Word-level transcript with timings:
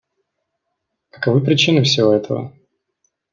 Каковы 1.11 1.41
причины 1.41 1.83
всего 1.83 2.11
этого? 2.11 2.51